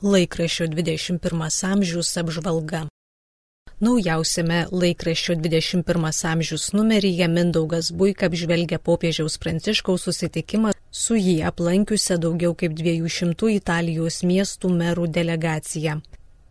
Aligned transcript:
Laikraščio 0.00 0.64
21 0.72 1.64
amžiaus 1.68 2.10
apžvalga. 2.16 2.78
Naujausiame 3.84 4.62
laikraščio 4.72 5.34
21 5.36 6.06
amžiaus 6.30 6.70
numeryje 6.72 7.28
Mindaugas 7.28 7.90
Buika 7.92 8.30
apžvelgia 8.30 8.78
popiežiaus 8.80 9.36
pranciškaus 9.44 10.08
susitikimą 10.08 10.72
su 11.02 11.20
jį 11.20 11.36
aplankiusią 11.52 12.16
daugiau 12.16 12.56
kaip 12.56 12.72
200 12.80 13.52
Italijos 13.58 14.22
miestų 14.24 14.72
merų 14.80 15.04
delegacija. 15.20 16.00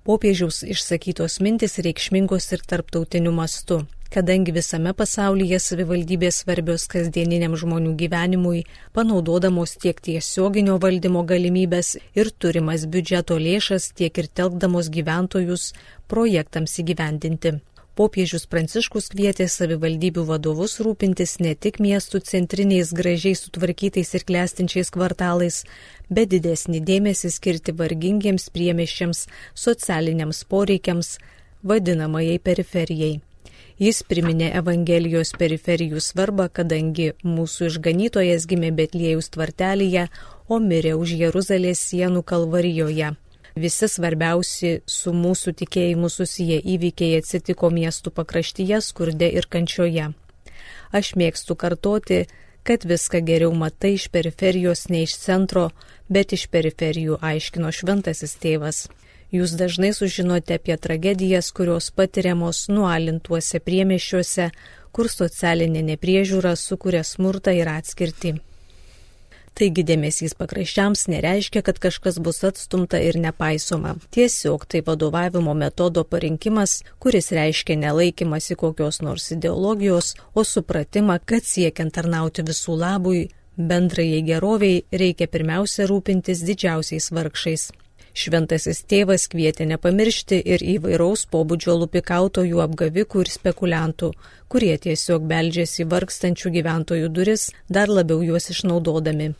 Popiežiaus 0.05 0.61
išsakytos 0.75 1.41
mintis 1.41 1.81
reikšmingos 1.81 2.51
ir 2.53 2.61
tarptautiniu 2.69 3.33
mastu 3.33 3.81
kadangi 4.13 4.53
visame 4.55 4.93
pasaulyje 4.97 5.59
savivaldybės 5.61 6.41
svarbios 6.43 6.87
kasdieniniam 6.91 7.55
žmonių 7.59 7.93
gyvenimui, 7.99 8.63
panaudodamos 8.97 9.75
tiek 9.83 10.01
tiesioginio 10.01 10.79
valdymo 10.81 11.23
galimybės 11.29 11.95
ir 12.17 12.33
turimas 12.41 12.87
biudžeto 12.89 13.37
lėšas, 13.37 13.91
tiek 13.93 14.17
ir 14.17 14.29
telkdamos 14.41 14.89
gyventojus 14.93 15.73
projektams 16.09 16.79
įgyvendinti. 16.81 17.59
Popiežius 17.99 18.45
Pranciškus 18.47 19.09
kvietė 19.11 19.49
savivaldybių 19.51 20.23
vadovus 20.29 20.77
rūpintis 20.79 21.35
ne 21.43 21.51
tik 21.51 21.81
miestų 21.83 22.21
centriniais 22.23 22.93
gražiai 22.95 23.35
sutvarkytais 23.35 24.13
ir 24.15 24.23
klestinčiais 24.29 24.93
kvartalais, 24.95 25.65
bet 26.07 26.31
didesnį 26.31 26.79
dėmesį 26.87 27.33
skirti 27.35 27.75
vargingiems 27.75 28.47
priemišiams, 28.55 29.25
socialiniams 29.51 30.45
poreikiams, 30.47 31.17
vadinamajai 31.59 32.39
periferijai. 32.39 33.17
Jis 33.79 34.01
priminė 34.03 34.49
Evangelijos 34.59 35.29
periferijų 35.39 36.01
svarbą, 36.03 36.49
kadangi 36.51 37.13
mūsų 37.23 37.69
išganytojas 37.69 38.43
gimė 38.51 38.73
Betlėjus 38.75 39.31
tvartelėje, 39.31 40.09
o 40.51 40.57
mirė 40.59 40.97
už 40.99 41.13
Jeruzalės 41.21 41.79
sienų 41.87 42.25
kalvarijoje. 42.27 43.13
Visi 43.55 43.87
svarbiausi 43.87 44.73
su 44.83 45.13
mūsų 45.15 45.55
tikėjimu 45.61 46.11
susiję 46.11 46.59
įvykiai 46.75 47.21
atsitiko 47.21 47.71
miestų 47.71 48.11
pakraštyje, 48.19 48.81
skurde 48.83 49.31
ir 49.31 49.47
kančioje. 49.47 50.11
Aš 50.91 51.15
mėgstu 51.15 51.55
kartoti, 51.55 52.25
kad 52.67 52.83
viską 52.83 53.23
geriau 53.23 53.55
matai 53.55 53.95
iš 53.95 54.09
periferijos, 54.11 54.89
ne 54.91 55.05
iš 55.07 55.15
centro, 55.23 55.69
bet 56.11 56.35
iš 56.35 56.49
periferijų, 56.51 57.21
aiškino 57.23 57.71
šventasis 57.71 58.35
tėvas. 58.43 58.89
Jūs 59.29 59.53
dažnai 59.53 59.91
sužinote 59.93 60.55
apie 60.57 60.73
tragedijas, 60.81 61.51
kurios 61.53 61.91
patiriamos 61.93 62.65
nualintuose 62.73 63.59
priemešiuose, 63.61 64.49
kur 64.91 65.09
socialinė 65.13 65.83
nepriežiūra 65.91 66.55
sukuria 66.57 67.03
smurtą 67.05 67.53
ir 67.53 67.69
atskirtį. 67.69 68.39
Taigi 69.59 69.83
dėmesys 69.83 70.33
pakraščiams 70.39 71.03
nereiškia, 71.11 71.61
kad 71.67 71.81
kažkas 71.83 72.17
bus 72.25 72.39
atstumta 72.47 73.01
ir 73.03 73.17
nepaisoma. 73.19 73.95
Tiesiog 74.15 74.63
tai 74.71 74.81
vadovavimo 74.87 75.53
metodo 75.61 76.05
parinkimas, 76.07 76.79
kuris 76.97 77.29
reiškia 77.35 77.75
nelaikymasi 77.81 78.55
kokios 78.55 79.01
nors 79.05 79.27
ideologijos, 79.35 80.13
o 80.33 80.45
supratimą, 80.47 81.19
kad 81.25 81.45
siekiant 81.45 81.93
tarnauti 81.99 82.47
visų 82.47 82.79
labui, 82.79 83.27
bendrajai 83.59 84.23
geroviai 84.31 84.81
reikia 85.03 85.27
pirmiausia 85.27 85.89
rūpintis 85.91 86.45
didžiausiais 86.47 87.11
vargšais. 87.11 87.69
Šventasis 88.13 88.81
tėvas 88.89 89.27
kvietė 89.31 89.67
nepamiršti 89.69 90.39
ir 90.53 90.63
įvairaus 90.75 91.25
pobūdžio 91.31 91.75
lupikautojų 91.83 92.63
apgavikų 92.65 93.25
ir 93.25 93.33
spekuliantų, 93.33 94.13
kurie 94.49 94.73
tiesiog 94.85 95.27
beldžiasi 95.29 95.85
vargstančių 95.91 96.53
gyventojų 96.57 97.11
duris, 97.13 97.51
dar 97.69 97.89
labiau 97.89 98.23
juos 98.25 98.49
išnaudodami. 98.53 99.35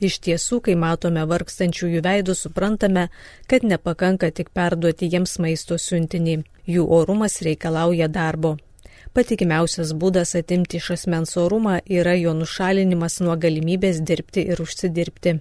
Iš 0.00 0.16
tiesų, 0.24 0.62
kai 0.64 0.74
matome 0.80 1.26
vargstančiųjų 1.28 2.00
veidus, 2.06 2.46
suprantame, 2.46 3.10
kad 3.46 3.66
nepakanka 3.68 4.30
tik 4.32 4.48
perduoti 4.56 5.10
jiems 5.12 5.36
maisto 5.44 5.76
siuntinį. 5.76 6.40
Jų 6.70 6.86
orumas 7.00 7.40
reikalauja 7.44 8.08
darbo. 8.08 8.56
Patikimiausias 9.12 9.92
būdas 9.92 10.32
atimti 10.38 10.80
iš 10.80 10.90
asmens 10.96 11.36
orumą 11.36 11.80
yra 12.00 12.16
jo 12.16 12.32
nušalinimas 12.40 13.20
nuo 13.20 13.36
galimybės 13.44 14.00
dirbti 14.06 14.46
ir 14.54 14.62
užsidirbti. 14.64 15.40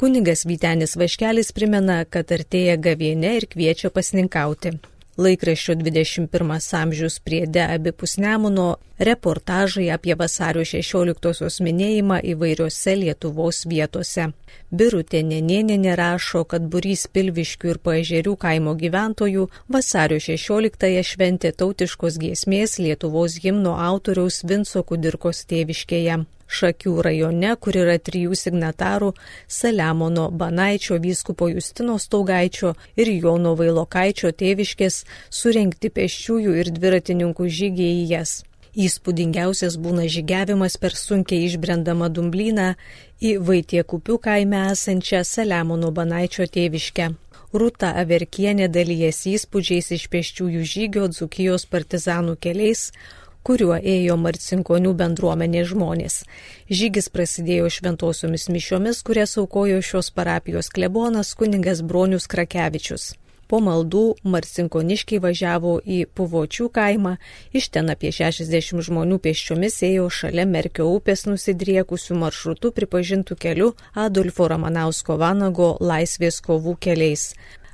Kuningas 0.00 0.46
Vytenis 0.46 0.94
Vaškelis 0.96 1.50
primena, 1.52 1.98
kad 2.08 2.30
artėja 2.32 2.78
gavienė 2.80 3.34
ir 3.36 3.44
kviečia 3.52 3.90
pasninkauti. 3.92 4.70
Laikraščio 5.20 5.74
21 5.76 6.54
amžiaus 6.78 7.18
priede 7.20 7.66
abipus 7.74 8.16
Nemuno 8.16 8.78
reportažai 9.08 9.90
apie 9.92 10.16
vasario 10.22 10.64
16-osios 10.64 11.60
minėjimą 11.66 12.22
įvairiose 12.32 12.96
Lietuvos 13.02 13.66
vietose. 13.68 14.30
Birutė 14.72 15.20
Nenėnė 15.34 15.92
rašo, 16.00 16.46
kad 16.48 16.72
burys 16.72 17.04
Pilviškių 17.12 17.74
ir 17.74 17.84
Paežerių 17.84 18.36
kaimo 18.40 18.78
gyventojų 18.80 19.50
vasario 19.68 20.16
16-ąją 20.16 21.04
šventė 21.12 21.52
tautiškos 21.52 22.16
giesmės 22.24 22.80
Lietuvos 22.80 23.36
gimno 23.44 23.76
autoriaus 23.92 24.46
Vinco 24.48 24.80
Kudirkos 24.80 25.44
tėviškėje. 25.44 26.22
Šakių 26.50 26.96
rajone, 27.06 27.54
kur 27.62 27.76
yra 27.78 27.94
trijų 28.02 28.34
signatarų- 28.34 29.12
Saliamono 29.58 30.30
Banaičio 30.34 30.98
vyskupo 30.98 31.48
Justino 31.48 31.94
Staugaičio 31.98 32.74
ir 32.96 33.08
Jono 33.22 33.54
Vailokaičio 33.54 34.32
tėviškės- 34.34 35.04
surenkti 35.40 35.90
pėsčiųjų 35.90 36.56
ir 36.60 36.72
dviratininkų 36.78 37.46
žygiai 37.58 37.94
į 38.02 38.06
jas. 38.14 38.42
Įspūdingiausias 38.74 39.78
būna 39.82 40.04
žygiavimas 40.06 40.76
per 40.78 40.90
sunkiai 40.90 41.46
išbrendamą 41.46 42.10
dumblyną 42.10 42.74
į 43.22 43.38
Vaitiekupių 43.46 44.18
kaime 44.18 44.60
esančią 44.72 45.24
Saliamono 45.24 45.90
Banaičio 45.90 46.46
tėviškę. 46.46 47.14
Rūta 47.50 47.88
Averkienė 47.98 48.68
dalyjasi 48.70 49.32
įspūdžiais 49.34 49.88
iš 49.96 50.04
pėsčiųjų 50.12 50.60
žygio 50.62 51.08
Dzukijos 51.10 51.64
partizanų 51.66 52.36
keliais, 52.38 52.92
kuriuo 53.46 53.78
ėjo 53.78 54.18
Marcinkonių 54.20 54.92
bendruomenės 54.98 55.70
žmonės. 55.72 56.20
Žygis 56.68 57.08
prasidėjo 57.14 57.70
šventosiomis 57.78 58.48
mišiomis, 58.52 59.02
kurias 59.06 59.38
aukojo 59.40 59.80
šios 59.84 60.12
parapijos 60.14 60.70
klebonas 60.74 61.34
kuningas 61.38 61.82
Bronius 61.82 62.28
Krakevičius. 62.30 63.14
Po 63.50 63.58
maldų 63.58 64.02
Marcinkoniškiai 64.30 65.18
važiavo 65.24 65.72
į 65.82 66.04
Puvočių 66.14 66.68
kaimą, 66.70 67.16
iš 67.50 67.66
ten 67.74 67.90
apie 67.90 68.12
60 68.14 68.84
žmonių 68.86 69.18
pėsčiomis 69.24 69.80
ėjo 69.88 70.04
šalia 70.20 70.44
Merkio 70.46 70.86
upės 70.94 71.24
nusidriekusių 71.26 72.18
maršrutų 72.20 72.70
pripažintų 72.76 73.36
keliu 73.42 73.72
Adolfo 74.04 74.46
Ramanausko 74.52 75.18
Vanago 75.18 75.72
laisvės 75.82 76.38
kovų 76.46 76.76
keliais. 76.86 77.32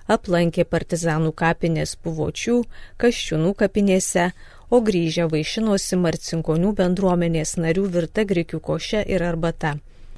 Aplankė 0.08 0.64
partizanų 0.64 1.34
kapinės 1.36 1.92
Puvočių, 2.00 2.60
Kaščiūnų 3.02 3.52
kapinėse, 3.60 4.30
o 4.70 4.80
grįžę 4.82 5.26
vaišinosi 5.32 5.98
marcinkonių 6.00 6.72
bendruomenės 6.78 7.56
narių 7.62 7.86
virta 7.98 8.24
grikių 8.28 8.60
koše 8.60 9.02
ir 9.06 9.22
arbata. 9.22 9.76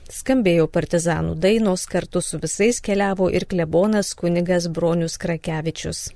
Skambėjo 0.09 0.69
partizanų 0.72 1.34
dainos, 1.36 1.84
kartu 1.86 2.22
su 2.25 2.38
visais 2.41 2.81
keliavo 2.81 3.28
ir 3.28 3.44
klebonas 3.44 4.14
kunigas 4.16 4.70
Bronius 4.72 5.19
Krakevičius. 5.20 6.09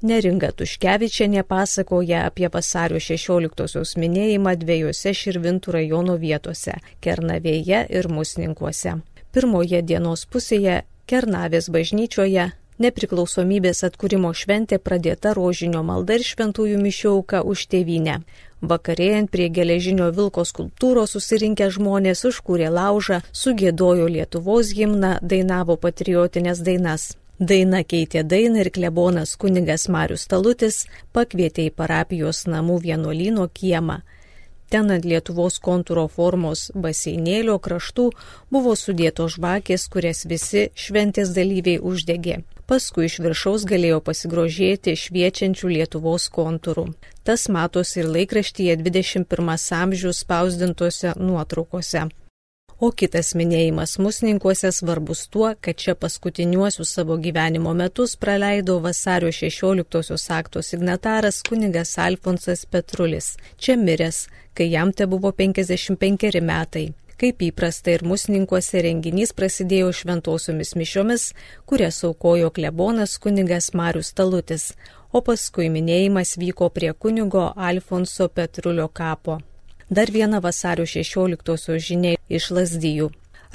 Neringa 0.00 0.48
Tuškevičianė 0.56 1.42
pasakoja 1.48 2.22
apie 2.28 2.48
vasario 2.52 3.00
16-osios 3.00 3.96
minėjimą 4.00 4.54
dviejose 4.60 5.12
Širvintų 5.16 5.74
rajono 5.76 6.16
vietose- 6.20 6.78
Kernavėje 7.04 7.86
ir 7.88 8.08
Musninkuose. 8.08 9.00
Pirmoje 9.32 9.82
dienos 9.82 10.24
pusėje 10.24 10.82
Kernavės 11.06 11.68
bažnyčioje 11.68 12.50
Nepriklausomybės 12.80 13.82
atkūrimo 13.84 14.30
šventė 14.32 14.78
pradėta 14.80 15.34
rožinio 15.36 15.82
malda 15.84 16.14
ir 16.16 16.22
šventųjų 16.24 16.78
mišiauka 16.80 17.42
už 17.44 17.66
tėvynę. 17.74 18.14
Vakarėjant 18.70 19.28
prie 19.32 19.48
geležinio 19.52 20.06
vilko 20.16 20.46
skulptūros 20.48 21.12
susirinkę 21.16 21.68
žmonės 21.76 22.24
užkūrė 22.28 22.70
laužą, 22.72 23.20
sugėdojo 23.42 24.08
Lietuvos 24.08 24.72
gimną, 24.76 25.18
dainavo 25.20 25.76
patriotinės 25.80 26.62
dainas. 26.64 27.10
Daina 27.40 27.82
keitė 27.84 28.24
dainą 28.24 28.64
ir 28.64 28.68
klebonas 28.72 29.36
kunigas 29.40 29.86
Marius 29.88 30.26
Talutis 30.28 30.82
pakvietė 31.16 31.68
į 31.68 31.74
parapijos 31.76 32.46
namų 32.48 32.80
vienuolino 32.84 33.46
kiemą. 33.60 34.00
Ten 34.70 34.90
ant 34.94 35.02
Lietuvos 35.02 35.56
kontūro 35.58 36.04
formos 36.06 36.68
baseinėlio 36.84 37.56
kraštų 37.58 38.04
buvo 38.54 38.76
sudėtos 38.78 39.34
žvakės, 39.34 39.88
kurias 39.90 40.22
visi 40.30 40.68
šventės 40.78 41.32
dalyviai 41.34 41.82
uždegė. 41.82 42.36
Paskui 42.70 43.08
iš 43.08 43.16
viršaus 43.24 43.64
galėjo 43.66 43.98
pasigrožėti 44.06 44.94
šviečiančių 44.94 45.72
Lietuvos 45.74 46.28
kontūrų. 46.30 46.86
Tas 47.26 47.48
matosi 47.50 48.04
ir 48.04 48.12
laikraštyje 48.14 48.78
21 48.84 49.50
amžiaus 49.80 50.22
spausdintose 50.22 51.16
nuotraukose. 51.18 52.06
O 52.80 52.88
kitas 52.96 53.34
minėjimas 53.36 53.98
musninkuose 54.00 54.70
svarbus 54.72 55.26
tuo, 55.28 55.50
kad 55.60 55.76
čia 55.76 55.92
paskutiniuosius 56.00 56.94
savo 56.96 57.18
gyvenimo 57.20 57.74
metus 57.76 58.14
praleido 58.16 58.78
vasario 58.80 59.28
16-osios 59.28 60.24
akto 60.32 60.62
signataras 60.64 61.42
kunigas 61.48 61.92
Alfonsas 62.00 62.64
Petrulis, 62.64 63.34
čia 63.60 63.76
miręs, 63.76 64.22
kai 64.56 64.70
jam 64.70 64.94
te 64.96 65.04
buvo 65.06 65.32
55 65.42 66.40
metai. 66.40 66.86
Kaip 67.20 67.44
įprasta 67.50 67.92
ir 67.92 68.06
musninkuose 68.08 68.80
renginys 68.88 69.36
prasidėjo 69.36 69.92
šventosiomis 70.00 70.72
mišiomis, 70.80 71.26
kurias 71.68 72.00
aukojo 72.08 72.48
klebonas 72.48 73.18
kunigas 73.20 73.74
Marius 73.76 74.14
Talutis, 74.16 74.70
o 75.12 75.20
paskui 75.20 75.68
minėjimas 75.68 76.38
vyko 76.40 76.72
prie 76.72 76.94
kunigo 76.96 77.50
Alfonso 77.56 78.32
Petrulio 78.32 78.88
kapo. 78.88 79.42
Dar 79.90 80.10
viena 80.10 80.38
vasario 80.38 80.84
16 80.86 81.78
žinia 81.82 82.18
iš 82.30 82.44
Lasdyjų. 82.54 83.08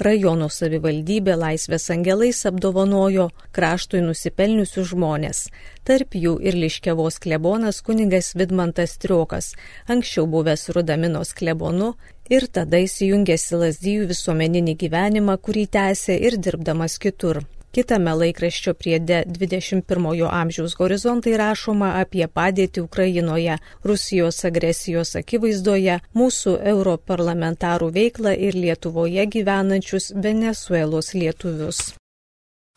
Rajono 0.04 0.50
savivaldybė 0.52 1.32
Laisvės 1.40 1.88
angelais 1.94 2.42
apdovanojo 2.50 3.30
kraštui 3.56 4.02
nusipelniusius 4.04 4.90
žmonės. 4.90 5.40
Tarp 5.88 6.12
jų 6.20 6.34
ir 6.44 6.60
Liškevos 6.60 7.16
klebonas 7.24 7.80
kuningas 7.80 8.34
Vidmantas 8.36 8.98
Triokas, 9.00 9.54
anksčiau 9.88 10.28
buvęs 10.28 10.68
Rudaminos 10.76 11.32
klebonu 11.32 11.94
ir 12.28 12.50
tada 12.52 12.84
įsijungęs 12.84 13.48
į 13.48 13.64
lasdyjų 13.64 14.12
visuomeninį 14.12 14.76
gyvenimą, 14.84 15.40
kurį 15.40 15.64
tęsė 15.72 16.20
ir 16.20 16.36
dirbdamas 16.36 17.00
kitur. 17.00 17.46
Kitame 17.76 18.14
laikraščio 18.16 18.72
priede 18.74 19.18
21-ojo 19.28 20.28
amžiaus 20.32 20.74
horizontai 20.78 21.34
rašoma 21.36 21.90
apie 22.00 22.24
padėtį 22.38 22.80
Ukrainoje, 22.86 23.58
Rusijos 23.84 24.38
agresijos 24.48 25.12
akivaizdoje, 25.20 25.98
mūsų 26.16 26.54
europarlamentarų 26.72 27.90
veiklą 27.98 28.32
ir 28.48 28.56
Lietuvoje 28.56 29.26
gyvenančius 29.36 30.08
Venezuelos 30.28 31.12
lietuvius. 31.18 31.82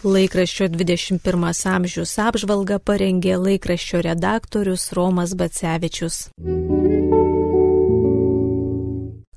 Laikraščio 0.04 0.68
21 0.76 1.48
amžius 1.78 2.18
apžvalga 2.28 2.84
parengė 2.84 3.40
laikraščio 3.40 4.04
redaktorius 4.12 4.90
Romas 5.00 5.32
Bacevičius 5.40 6.26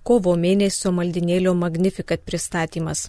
kovo 0.03 0.33
mėnesio 0.37 0.91
maldinėlio 0.93 1.55
Magnificat 1.55 2.25
pristatymas. 2.27 3.07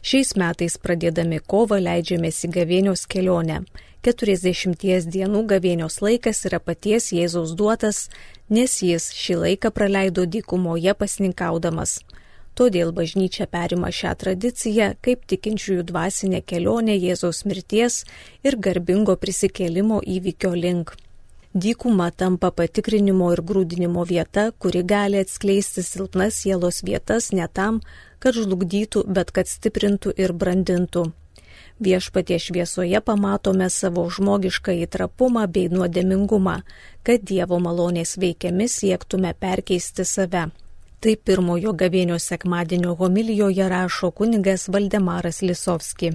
Šiais 0.00 0.32
metais 0.40 0.78
pradėdami 0.80 1.42
kovą 1.44 1.76
leidžiamės 1.84 2.38
į 2.46 2.48
gavėnios 2.54 3.02
kelionę. 3.10 3.60
40 4.06 5.10
dienų 5.12 5.42
gavėnios 5.50 6.00
laikas 6.00 6.46
yra 6.48 6.60
paties 6.60 7.10
Jėzaus 7.12 7.52
duotas, 7.52 8.06
nes 8.48 8.78
jis 8.80 9.10
šį 9.12 9.36
laiką 9.42 9.70
praleido 9.76 10.24
dykumoje 10.24 10.94
pasninkaudamas. 10.96 11.98
Todėl 12.56 12.94
bažnyčia 12.96 13.44
perima 13.46 13.92
šią 13.92 14.14
tradiciją 14.22 14.88
kaip 15.04 15.28
tikinčiųjų 15.28 15.84
dvasinę 15.92 16.40
kelionę 16.48 16.96
Jėzaus 16.96 17.44
mirties 17.44 18.02
ir 18.42 18.56
garbingo 18.56 19.20
prisikėlimo 19.20 20.00
įvykio 20.16 20.56
link. 20.56 20.96
Dykuma 21.54 22.12
tampa 22.14 22.52
patikrinimo 22.54 23.32
ir 23.34 23.40
grūdinimo 23.42 24.04
vieta, 24.06 24.52
kuri 24.62 24.84
gali 24.86 25.18
atskleisti 25.18 25.82
silpnas 25.82 26.36
sielos 26.44 26.84
vietas 26.86 27.32
ne 27.34 27.48
tam, 27.50 27.80
kad 28.22 28.38
žlugdytų, 28.38 29.02
bet 29.10 29.32
kad 29.34 29.50
stiprintų 29.50 30.14
ir 30.14 30.30
brandintų. 30.30 31.08
Viešpatie 31.80 32.38
šviesoje 32.38 33.00
pamatome 33.02 33.66
savo 33.66 34.06
žmogišką 34.06 34.76
įtrapumą 34.84 35.48
bei 35.50 35.66
nuodėmingumą, 35.72 36.60
kad 37.02 37.26
Dievo 37.26 37.58
malonės 37.58 38.14
veikiami 38.20 38.68
siektume 38.68 39.34
perkeisti 39.34 40.06
save. 40.06 40.46
Tai 41.00 41.14
pirmojo 41.16 41.72
gavėnio 41.74 42.22
sekmadienio 42.22 42.94
homilijoje 42.94 43.68
rašo 43.72 44.14
kunigas 44.14 44.68
Valdemaras 44.68 45.42
Lisovski. 45.42 46.14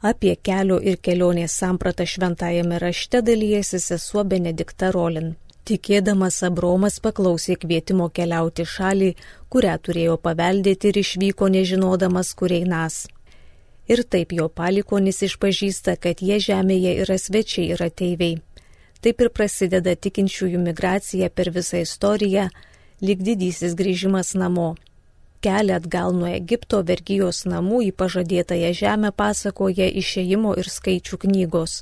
Apie 0.00 0.32
kelio 0.40 0.78
ir 0.80 0.96
kelionės 1.04 1.52
sampratą 1.60 2.06
šventajame 2.08 2.78
rašte 2.80 3.20
dalyjasi 3.20 3.80
sesuo 3.84 4.22
Benedikta 4.24 4.88
Rolin. 4.96 5.34
Tikėdamas 5.68 6.38
Abromas 6.46 6.96
paklausė 7.04 7.58
kvietimo 7.60 8.06
keliauti 8.08 8.64
šalį, 8.64 9.10
kurią 9.52 9.76
turėjo 9.84 10.16
paveldėti 10.24 10.88
ir 10.88 11.00
išvyko 11.02 11.50
nežinodamas, 11.52 12.32
kur 12.32 12.56
einas. 12.56 13.02
Ir 13.92 14.00
taip 14.08 14.32
jo 14.32 14.48
palikonis 14.48 15.20
išpažįsta, 15.28 15.98
kad 16.00 16.24
jie 16.24 16.40
žemėje 16.48 16.96
yra 17.04 17.20
svečiai 17.20 17.68
ir 17.74 17.84
ateiviai. 17.84 18.40
Taip 19.04 19.20
ir 19.20 19.28
prasideda 19.36 19.92
tikinčiųjų 19.96 20.64
migracija 20.64 21.28
per 21.28 21.52
visą 21.52 21.84
istoriją, 21.84 22.48
lyg 23.04 23.20
didysis 23.20 23.76
grįžimas 23.76 24.32
namo. 24.32 24.78
Kelią 25.40 25.74
atgal 25.80 26.12
nuo 26.12 26.28
Egipto 26.28 26.82
vergyjos 26.84 27.46
namų 27.48 27.78
į 27.86 27.92
pažadėtąją 28.00 28.74
žemę 28.80 29.10
pasakoja 29.16 29.86
išėjimo 30.02 30.52
ir 30.60 30.68
skaičių 30.68 31.18
knygos, 31.22 31.80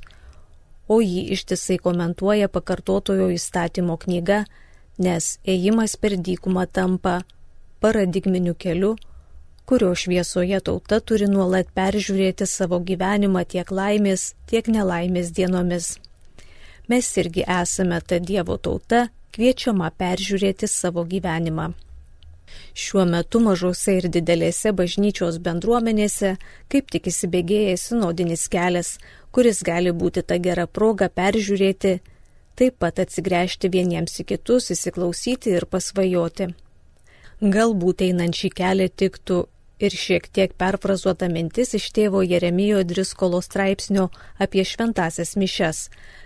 o 0.87 1.01
jį 1.03 1.25
ištisai 1.35 1.79
komentuoja 1.83 2.49
pakartotojo 2.55 3.27
įstatymo 3.35 3.97
knyga, 4.05 4.45
nes 4.99 5.33
ėjimas 5.55 5.97
per 5.99 6.15
dykumą 6.29 6.69
tampa 6.71 7.17
paradigminiu 7.83 8.55
keliu, 8.55 8.93
kurio 9.67 9.91
šviesoje 9.95 10.63
tauta 10.71 11.01
turi 11.01 11.27
nuolat 11.27 11.75
peržiūrėti 11.75 12.47
savo 12.47 12.79
gyvenimą 12.93 13.43
tiek 13.57 13.75
laimės, 13.81 14.33
tiek 14.47 14.71
nelaimės 14.71 15.35
dienomis. 15.35 15.91
Mes 16.89 17.11
irgi 17.21 17.43
esame 17.59 17.99
ta 18.01 18.23
Dievo 18.31 18.57
tauta, 18.57 19.09
kviečiama 19.35 19.91
peržiūrėti 19.99 20.71
savo 20.71 21.05
gyvenimą. 21.05 21.73
Šiuo 22.75 23.05
metu 23.09 23.41
mažose 23.45 23.97
ir 23.99 24.09
didelėse 24.13 24.73
bažnyčios 24.77 25.41
bendruomenėse 25.43 26.37
kaip 26.73 26.91
tik 26.95 27.11
įsibėgėja 27.13 27.77
sinodinis 27.81 28.47
kelias, 28.53 28.95
kuris 29.33 29.63
gali 29.67 29.93
būti 29.93 30.23
ta 30.23 30.39
gera 30.39 30.67
proga 30.67 31.09
peržiūrėti, 31.09 31.99
taip 32.59 32.79
pat 32.83 32.99
atsigręžti 33.05 33.71
vieniems 33.71 34.19
į 34.23 34.29
kitus, 34.33 34.73
įsiklausyti 34.75 35.55
ir 35.55 35.69
pasvajoti. 35.71 36.51
Galbūt 37.39 38.03
einant 38.09 38.35
šį 38.35 38.51
kelią 38.59 38.89
tiktų 38.99 39.45
ir 39.79 39.95
šiek 39.95 40.27
tiek 40.35 40.55
perfrazuota 40.59 41.29
mintis 41.31 41.75
iš 41.79 41.87
tėvo 41.95 42.23
Jeremijo 42.27 42.83
Driskolo 42.83 43.41
straipsnio 43.45 44.09
apie 44.43 44.65
šventasias 44.67 45.37
mišes, 45.39 45.85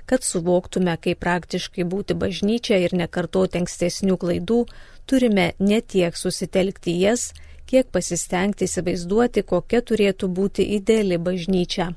kad 0.09 0.25
suvoktume, 0.25 0.97
kaip 0.97 1.21
praktiškai 1.21 1.85
būti 1.85 2.17
bažnyčia 2.19 2.81
ir 2.81 2.97
nekartoti 2.97 3.61
ankstesnių 3.63 4.17
klaidų, 4.25 4.65
turime 5.07 5.53
ne 5.59 5.81
tiek 5.81 6.17
susitelkti 6.17 6.95
jas, 7.01 7.33
kiek 7.67 7.89
pasistengti 7.93 8.67
įsivaizduoti, 8.69 9.43
kokia 9.43 9.81
turėtų 9.81 10.29
būti 10.29 10.67
ideali 10.77 11.19
bažnyčia. 11.19 11.93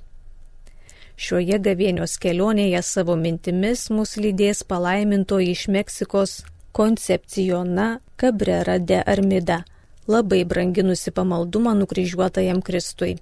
Šioje 1.16 1.60
gavėnios 1.63 2.18
kelionėje 2.19 2.81
savo 2.84 3.16
mintimis 3.16 3.90
mus 3.90 4.18
lydės 4.19 4.63
palaimintoji 4.68 5.54
iš 5.56 5.68
Meksikos 5.72 6.34
Koncepciona 6.75 8.02
Cabrera 8.19 8.80
de 8.80 9.00
Armida, 9.00 9.62
labai 10.07 10.44
branginusi 10.44 11.12
pamaldumą 11.16 11.72
nukryžiuotajam 11.80 12.60
Kristui. 12.62 13.16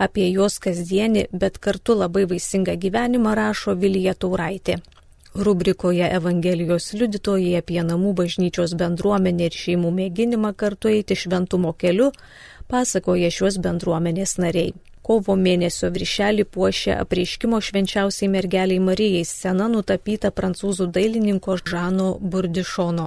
Apie 0.00 0.30
jos 0.32 0.56
kasdienį, 0.64 1.26
bet 1.32 1.58
kartu 1.60 1.92
labai 1.92 2.24
vaisingą 2.24 2.78
gyvenimą 2.80 3.34
rašo 3.36 3.76
Vilija 3.76 4.14
Tauraitė. 4.16 4.78
Rubrikoje 5.34 6.08
Evangelijos 6.10 6.88
liudytojai 6.98 7.52
apie 7.60 7.82
namų 7.86 8.16
bažnyčios 8.18 8.72
bendruomenę 8.74 9.46
ir 9.46 9.54
šeimų 9.54 9.92
mėginimą 9.98 10.50
kartu 10.58 10.90
eiti 10.90 11.14
šventumo 11.14 11.70
keliu 11.78 12.08
pasakoja 12.72 13.30
šios 13.30 13.60
bendruomenės 13.62 14.40
nariai. 14.42 14.72
Kovo 15.06 15.36
mėnesio 15.38 15.92
viršelį 15.94 16.48
puošia 16.54 16.96
apreiškimo 17.04 17.60
švenčiausiai 17.62 18.28
mergeliai 18.32 18.82
Marijai 18.82 19.22
scena 19.24 19.68
nutapyta 19.70 20.32
prancūzų 20.34 20.88
dailininko 20.98 21.56
Žano 21.62 22.10
Burdišono. 22.20 23.06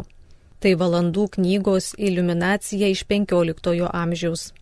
Tai 0.63 0.73
valandų 0.79 1.27
knygos 1.35 1.91
iliuminacija 1.99 2.87
iš 2.87 3.03
XV 3.03 3.89
amžiaus. 3.91 4.53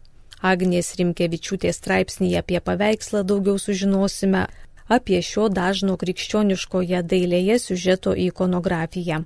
Agnės 0.42 0.96
Rimkevičiūtės 0.98 1.78
straipsnėje 1.78 2.42
apie 2.42 2.60
paveikslą 2.60 3.22
daugiau 3.22 3.62
sužinosime 3.62 4.48
apie 4.98 5.22
šio 5.24 5.48
dažno 5.50 5.96
krikščioniškoje 6.02 7.00
dailėje 7.14 7.58
siužeto 7.66 8.16
ikonografiją. 8.28 9.24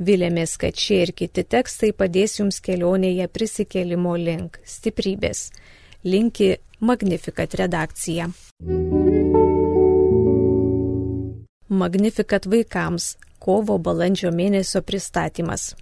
Vilėmės, 0.00 0.54
kad 0.56 0.78
šie 0.78 1.02
ir 1.04 1.12
kiti 1.12 1.42
tekstai 1.44 1.90
padės 1.92 2.38
jums 2.38 2.60
kelionėje 2.64 3.26
prisikėlimo 3.28 4.14
link 4.16 4.60
stiprybės. 4.64 5.50
Linki 6.04 6.54
Magnificat 6.80 7.54
redakcija. 7.60 8.30
Magnificat 11.68 12.46
vaikams 12.48 13.10
kovo 13.38 13.76
balandžio 13.78 14.30
mėnesio 14.32 14.80
pristatymas. 14.80 15.74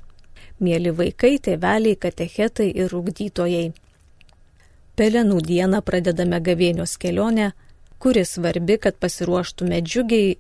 Mėly 0.58 0.90
vaikai, 0.90 1.36
tėveliai, 1.38 1.94
katechetai 1.94 2.72
ir 2.74 2.96
ugdytojai. 2.98 3.68
Pelenų 4.98 5.38
dieną 5.46 5.84
pradedame 5.86 6.40
gavėnios 6.42 6.96
kelionę 6.98 7.52
kuri 7.98 8.24
svarbi, 8.24 8.78
kad 8.78 8.96
pasiruoštume 9.02 9.80
džiugiai 9.82 10.36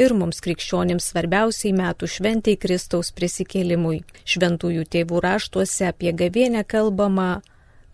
ir 0.00 0.14
mums 0.16 0.40
krikščionims 0.44 1.10
svarbiausiai 1.12 1.74
metų 1.76 2.08
šventai 2.08 2.56
Kristaus 2.60 3.10
prisikėlimui. 3.16 4.00
Šventųjų 4.24 4.86
tėvų 4.94 5.20
raštuose 5.26 5.90
apie 5.90 6.14
gavienę 6.16 6.64
kalbama 6.64 7.40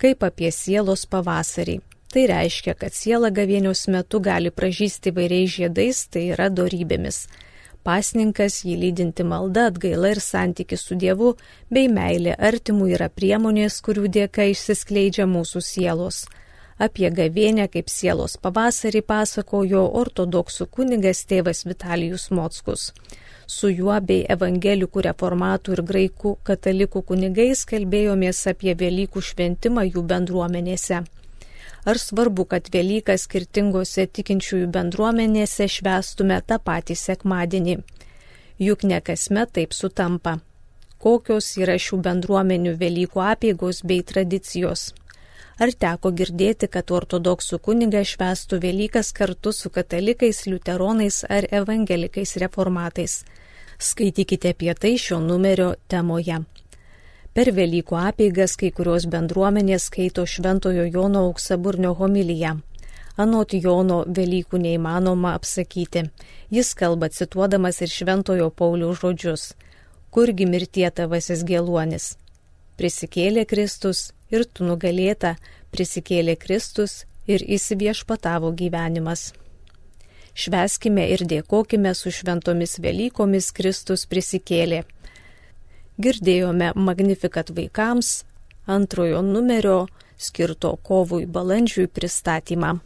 kaip 0.02 0.24
apie 0.26 0.52
sielos 0.52 1.06
pavasarį. 1.10 1.80
Tai 2.12 2.22
reiškia, 2.30 2.76
kad 2.78 2.94
siela 2.94 3.32
gavienios 3.34 3.86
metu 3.92 4.20
gali 4.22 4.52
pražysti 4.54 5.12
vairiais 5.12 5.50
žiedais, 5.56 6.06
tai 6.08 6.28
yra 6.36 6.46
dorybėmis. 6.52 7.26
Pasninkas, 7.86 8.62
jį 8.66 8.76
lydinti 8.82 9.22
malda, 9.26 9.68
atgaila 9.70 10.10
ir 10.14 10.20
santykis 10.22 10.82
su 10.88 10.96
Dievu 10.98 11.34
bei 11.70 11.90
meilė 11.92 12.34
artimų 12.48 12.88
yra 12.96 13.06
priemonės, 13.10 13.78
kurių 13.86 14.08
dėka 14.16 14.48
išsiskleidžia 14.52 15.26
mūsų 15.30 15.62
sielos. 15.62 16.24
Apie 16.78 17.08
gavienę 17.10 17.64
kaip 17.72 17.88
sielos 17.88 18.34
pavasarį 18.36 19.00
pasakojo 19.08 19.86
ortodoksų 20.00 20.66
kunigas 20.76 21.22
tėvas 21.30 21.64
Vitalijus 21.64 22.26
Mockus. 22.36 22.90
Su 23.46 23.70
juo 23.70 23.96
bei 24.04 24.26
evangelikų 24.34 25.04
reformatų 25.06 25.72
ir 25.76 25.82
graikų 25.90 26.32
katalikų 26.44 27.00
kunigais 27.10 27.62
kalbėjomės 27.70 28.42
apie 28.52 28.74
Velykų 28.82 29.22
šventimą 29.28 29.86
jų 29.86 30.02
bendruomenėse. 30.10 30.98
Ar 31.86 32.02
svarbu, 32.02 32.44
kad 32.50 32.68
Velyką 32.74 33.16
skirtingose 33.24 34.04
tikinčiųjų 34.18 34.68
bendruomenėse 34.76 35.70
švestume 35.78 36.42
tą 36.44 36.60
patį 36.60 36.98
sekmadienį? 37.06 37.78
Juk 38.58 38.84
ne 38.84 39.00
kasmet 39.00 39.56
taip 39.56 39.72
sutampa. 39.72 40.40
Kokios 41.00 41.54
yra 41.56 41.80
šių 41.80 42.02
bendruomenių 42.04 42.76
Velykų 42.84 43.24
apėgos 43.30 43.80
bei 43.86 44.04
tradicijos? 44.04 44.90
Ar 45.56 45.70
teko 45.72 46.10
girdėti, 46.12 46.68
kad 46.68 46.90
ortodoksų 46.92 47.58
kunigai 47.64 48.02
švestų 48.04 48.58
Velykas 48.60 49.08
kartu 49.16 49.54
su 49.56 49.70
katalikais, 49.72 50.42
liuteronais 50.44 51.22
ar 51.32 51.46
evangelikais 51.48 52.36
reformatais? 52.42 53.22
Skaitykite 53.80 54.52
apie 54.52 54.74
tai 54.76 54.98
šio 55.00 55.16
numerio 55.24 55.70
temoje. 55.88 56.42
Per 57.32 57.50
Velykų 57.56 57.96
apeigas 58.00 58.56
kai 58.60 58.68
kurios 58.72 59.06
bendruomenės 59.12 59.88
skaito 59.88 60.26
Šventojo 60.28 60.84
Jono 60.92 61.24
auksaburnio 61.30 61.94
homiliją. 61.96 62.58
Anot 63.16 63.52
Jono 63.56 64.02
Velykų 64.04 64.60
neįmanoma 64.60 65.32
apsakyti. 65.36 66.04
Jis 66.52 66.74
kalba 66.76 67.08
cituodamas 67.08 67.80
ir 67.80 67.92
Šventojo 67.92 68.50
Paulių 68.52 68.92
žodžius. 69.00 69.54
Kurgi 70.12 70.48
mirtie 70.48 70.88
tavasis 70.90 71.44
gėluonis? 71.48 72.14
Prisikėlė 72.76 73.46
Kristus 73.48 74.10
ir 74.30 74.44
tu 74.44 74.66
nugalėta, 74.68 75.36
prisikėlė 75.74 76.36
Kristus 76.40 77.04
ir 77.26 77.42
įsiviešpatavo 77.42 78.52
gyvenimas. 78.56 79.32
Šveskime 80.36 81.06
ir 81.14 81.24
dėkojime 81.24 81.94
su 81.96 82.12
šventomis 82.12 82.76
Velykomis 82.84 83.52
Kristus 83.56 84.04
prisikėlė 84.06 84.84
girdėjome 85.98 86.72
Magnifikat 86.76 87.50
vaikams 87.56 88.24
antrojo 88.66 89.22
numerio 89.24 89.86
skirto 90.18 90.74
kovui 90.82 91.24
balandžiui 91.26 91.88
pristatymą. 91.88 92.76